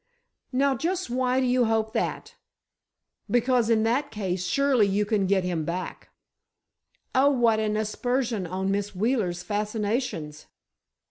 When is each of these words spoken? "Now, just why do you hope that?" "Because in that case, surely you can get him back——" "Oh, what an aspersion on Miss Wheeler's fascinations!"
"Now, 0.51 0.73
just 0.75 1.11
why 1.11 1.39
do 1.39 1.45
you 1.45 1.65
hope 1.65 1.93
that?" 1.93 2.33
"Because 3.29 3.69
in 3.69 3.83
that 3.83 4.09
case, 4.09 4.47
surely 4.47 4.87
you 4.87 5.05
can 5.05 5.27
get 5.27 5.43
him 5.43 5.63
back——" 5.63 6.09
"Oh, 7.13 7.29
what 7.29 7.59
an 7.59 7.77
aspersion 7.77 8.47
on 8.47 8.71
Miss 8.71 8.95
Wheeler's 8.95 9.43
fascinations!" 9.43 10.47